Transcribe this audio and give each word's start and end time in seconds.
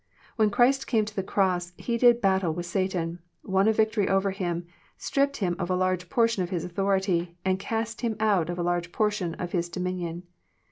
When 0.35 0.49
Christ 0.49 0.87
came 0.87 1.05
to 1.05 1.15
the 1.15 1.21
cross 1.21 1.73
He 1.77 1.95
did 1.95 2.21
battle 2.21 2.51
with 2.55 2.65
Satao, 2.65 3.19
won 3.43 3.67
a 3.67 3.71
victory 3.71 4.09
over 4.09 4.31
him, 4.31 4.65
stripped 4.97 5.37
him 5.37 5.55
of 5.59 5.69
a 5.69 5.75
large 5.75 6.09
portion 6.09 6.41
of 6.41 6.49
his 6.49 6.65
authority, 6.65 7.37
and 7.45 7.59
cast 7.59 8.01
him 8.01 8.15
out 8.19 8.49
of 8.49 8.57
a 8.57 8.63
large 8.63 8.91
portion 8.91 9.35
of 9.35 9.51
his 9.51 9.69
do 9.69 9.79
minion. 9.79 10.23